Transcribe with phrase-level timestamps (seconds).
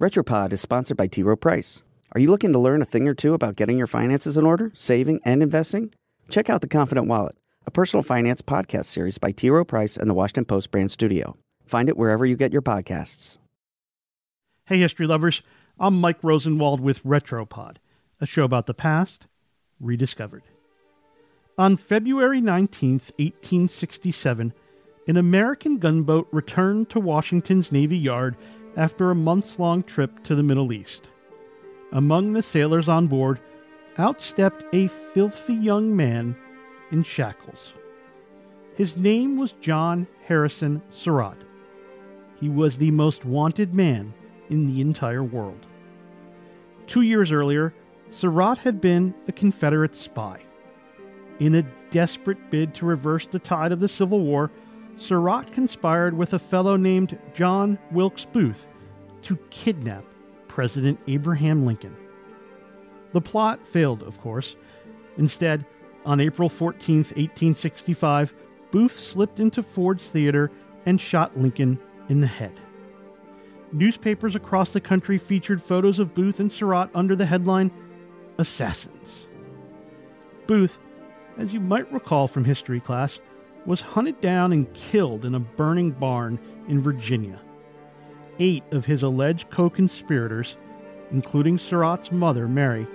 [0.00, 1.24] Retropod is sponsored by T.
[1.24, 1.82] Rowe Price.
[2.12, 4.70] Are you looking to learn a thing or two about getting your finances in order,
[4.76, 5.92] saving, and investing?
[6.28, 7.36] Check out The Confident Wallet,
[7.66, 9.50] a personal finance podcast series by T.
[9.50, 11.36] Rowe Price and the Washington Post brand studio.
[11.66, 13.38] Find it wherever you get your podcasts.
[14.66, 15.42] Hey, history lovers.
[15.80, 17.78] I'm Mike Rosenwald with Retropod,
[18.20, 19.26] a show about the past
[19.80, 20.44] rediscovered.
[21.58, 24.52] On February 19th, 1867,
[25.08, 28.36] an American gunboat returned to Washington's Navy Yard
[28.78, 31.08] after a months long trip to the Middle East.
[31.92, 33.40] Among the sailors on board
[33.96, 36.36] outstepped a filthy young man
[36.92, 37.72] in shackles.
[38.76, 41.42] His name was John Harrison Surratt.
[42.38, 44.14] He was the most wanted man
[44.48, 45.66] in the entire world.
[46.86, 47.74] Two years earlier,
[48.12, 50.40] Surratt had been a Confederate spy.
[51.40, 54.52] In a desperate bid to reverse the tide of the Civil War,
[54.98, 58.66] Surratt conspired with a fellow named John Wilkes Booth
[59.22, 60.04] to kidnap
[60.48, 61.96] President Abraham Lincoln.
[63.12, 64.56] The plot failed, of course.
[65.16, 65.64] Instead,
[66.04, 68.34] on April 14, 1865,
[68.70, 70.50] Booth slipped into Ford's Theater
[70.84, 71.78] and shot Lincoln
[72.08, 72.58] in the head.
[73.72, 77.70] Newspapers across the country featured photos of Booth and Surratt under the headline
[78.38, 79.26] Assassins.
[80.46, 80.78] Booth,
[81.36, 83.18] as you might recall from history class,
[83.66, 87.40] was hunted down and killed in a burning barn in Virginia.
[88.38, 90.56] Eight of his alleged co conspirators,
[91.10, 92.86] including Surratt's mother, Mary,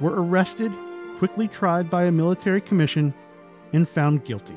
[0.00, 0.72] were arrested,
[1.18, 3.14] quickly tried by a military commission,
[3.72, 4.56] and found guilty.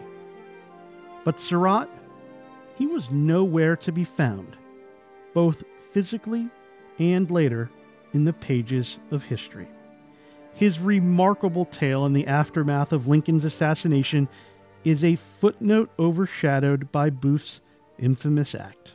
[1.23, 1.89] But Surratt,
[2.75, 4.55] he was nowhere to be found,
[5.33, 6.49] both physically
[6.99, 7.69] and later
[8.13, 9.67] in the pages of history.
[10.55, 14.27] His remarkable tale in the aftermath of Lincoln's assassination
[14.83, 17.61] is a footnote overshadowed by Booth's
[17.97, 18.91] infamous act.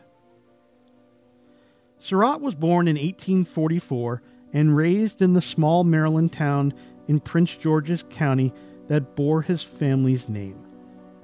[2.01, 4.23] Surratt was born in 1844
[4.53, 6.73] and raised in the small Maryland town
[7.07, 8.53] in Prince George's County
[8.89, 10.59] that bore his family's name,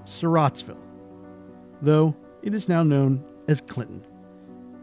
[0.06, 0.76] Surrattsville,
[1.80, 4.04] though it is now known as Clinton.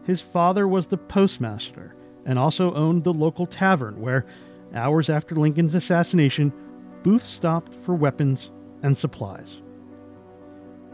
[0.04, 1.94] His father was the postmaster
[2.24, 4.26] and also owned the local tavern where,
[4.74, 6.52] hours after Lincoln's assassination,
[7.02, 8.50] Booth stopped for weapons
[8.82, 9.61] and supplies.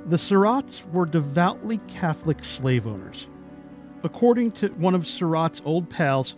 [0.09, 3.27] The Surratts were devoutly Catholic slave owners.
[4.03, 6.35] According to one of Surratt's old pals,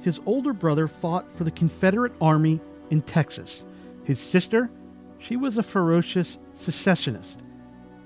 [0.00, 3.62] his older brother fought for the Confederate Army in Texas.
[4.04, 4.70] His sister,
[5.18, 7.40] she was a ferocious secessionist,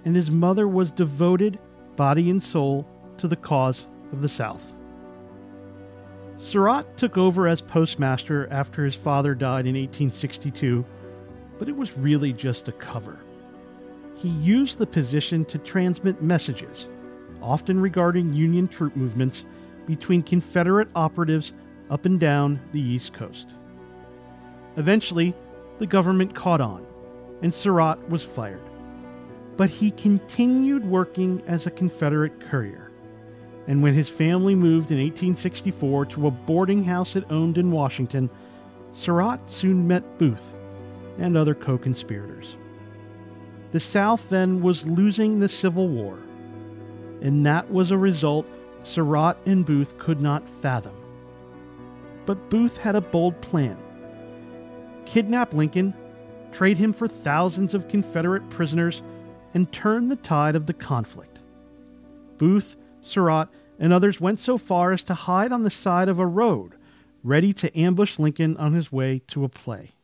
[0.04, 1.60] and his mother was devoted,
[1.94, 2.84] body and soul,
[3.18, 4.74] to the cause of the South.
[6.40, 10.84] Surratt took over as postmaster after his father died in 1862,
[11.60, 13.20] but it was really just a cover
[14.14, 16.86] he used the position to transmit messages,
[17.42, 19.44] often regarding Union troop movements
[19.86, 21.52] between Confederate operatives
[21.90, 23.48] up and down the East Coast.
[24.76, 25.34] Eventually,
[25.78, 26.86] the government caught on,
[27.42, 28.62] and Surratt was fired.
[29.56, 32.90] But he continued working as a Confederate courier.
[33.66, 38.28] And when his family moved in 1864 to a boarding house it owned in Washington,
[38.94, 40.52] Surratt soon met Booth
[41.18, 42.56] and other co conspirators.
[43.74, 46.20] The South then was losing the Civil War,
[47.20, 48.46] and that was a result
[48.84, 50.94] Surratt and Booth could not fathom.
[52.24, 53.76] But Booth had a bold plan
[55.06, 55.92] kidnap Lincoln,
[56.52, 59.02] trade him for thousands of Confederate prisoners,
[59.54, 61.40] and turn the tide of the conflict.
[62.38, 63.48] Booth, Surratt,
[63.80, 66.74] and others went so far as to hide on the side of a road,
[67.24, 69.96] ready to ambush Lincoln on his way to a play.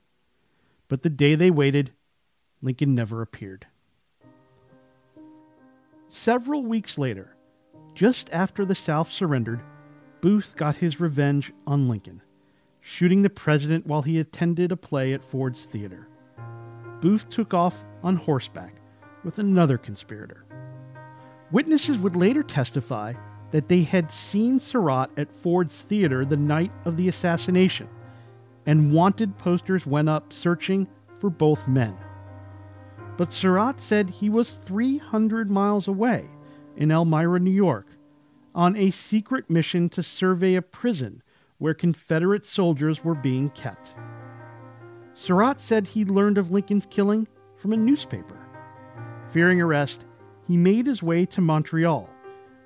[0.89, 1.93] But the day they waited,
[2.63, 3.67] Lincoln never appeared.
[6.09, 7.37] Several weeks later,
[7.95, 9.63] just after the South surrendered,
[10.21, 12.21] Booth got his revenge on Lincoln,
[12.81, 16.09] shooting the president while he attended a play at Ford's Theater.
[17.01, 18.75] Booth took off on horseback
[19.25, 20.45] with another conspirator.
[21.51, 23.15] Witnesses would later testify
[23.51, 27.89] that they had seen Surratt at Ford's Theater the night of the assassination,
[28.67, 30.87] and wanted posters went up searching
[31.19, 31.97] for both men
[33.21, 36.27] but Surratt said he was 300 miles away
[36.75, 37.87] in Elmira, New York,
[38.55, 41.23] on a secret mission to survey a prison
[41.59, 43.93] where Confederate soldiers were being kept.
[45.13, 47.29] Surratt said he learned of Lincoln's killing
[47.59, 48.39] from a newspaper.
[49.35, 50.07] Fearing arrest,
[50.47, 52.09] he made his way to Montreal,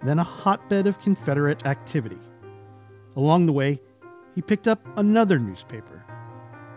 [0.04, 2.20] then a hotbed of Confederate activity.
[3.16, 3.80] Along the way,
[4.36, 6.04] he picked up another newspaper.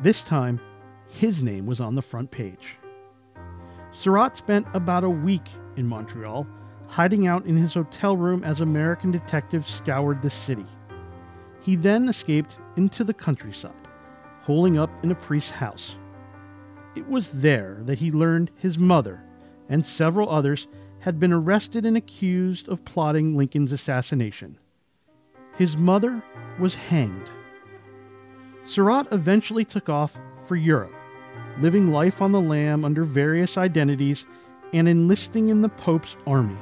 [0.02, 0.60] This time,
[1.06, 2.78] his name was on the front page.
[3.98, 6.46] Surratt spent about a week in Montreal,
[6.88, 10.68] hiding out in his hotel room as American detectives scoured the city.
[11.62, 13.88] He then escaped into the countryside,
[14.44, 15.96] holing up in a priest's house.
[16.96, 19.24] It was there that he learned his mother
[19.68, 20.68] and several others
[21.00, 24.60] had been arrested and accused of plotting Lincoln's assassination.
[25.58, 26.22] His mother
[26.60, 27.30] was hanged.
[28.66, 30.16] Surratt eventually took off
[30.46, 30.94] for Europe,
[31.60, 34.26] living life on the lam under various identities
[34.74, 36.58] and enlisting in the Pope's army.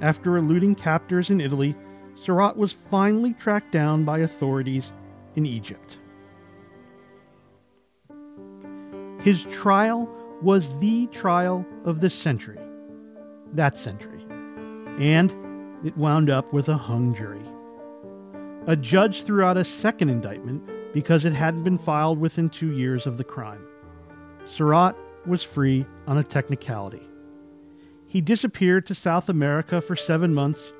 [0.00, 1.76] After eluding captors in Italy,
[2.16, 4.90] Surratt was finally tracked down by authorities
[5.34, 5.98] in Egypt.
[9.20, 10.08] His trial
[10.40, 12.58] was the trial of the century,
[13.52, 14.24] that century,
[14.98, 15.32] and
[15.84, 17.44] it wound up with a hung jury.
[18.66, 20.62] A judge threw out a second indictment
[20.92, 23.64] because it hadn't been filed within two years of the crime.
[24.46, 24.96] Surratt
[25.26, 27.02] was free on a technicality.
[28.06, 30.72] He disappeared to South America for seven months,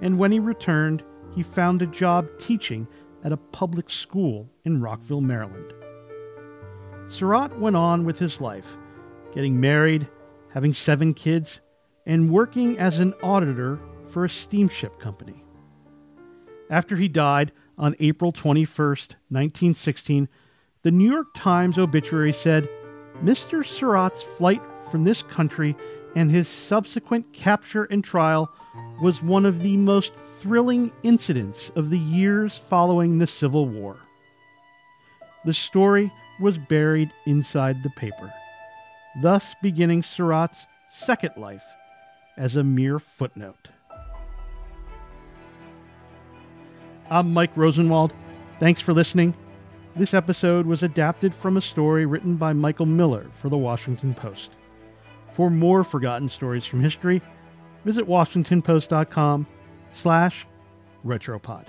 [0.00, 1.02] and when he returned,
[1.34, 2.86] he found a job teaching
[3.24, 5.72] at a public school in Rockville, Maryland.
[7.08, 8.66] Surratt went on with his life,
[9.34, 10.06] getting married,
[10.50, 11.60] having seven kids,
[12.06, 15.44] and working as an auditor for a steamship company.
[16.70, 20.28] After he died on April 21, 1916,
[20.82, 22.68] the New York Times obituary said
[23.22, 23.66] Mr.
[23.66, 25.76] Surratt's flight from this country
[26.14, 28.50] and his subsequent capture and trial
[29.02, 33.96] was one of the most thrilling incidents of the years following the Civil War.
[35.44, 38.32] The story was buried inside the paper,
[39.22, 41.64] thus beginning Surratt's second life
[42.36, 43.68] as a mere footnote.
[47.10, 48.12] I'm Mike Rosenwald.
[48.60, 49.34] Thanks for listening.
[49.98, 54.52] This episode was adapted from a story written by Michael Miller for the Washington Post.
[55.32, 57.20] For more forgotten stories from history,
[57.84, 59.44] visit washingtonpost.com
[59.94, 60.46] slash
[61.04, 61.64] retropod.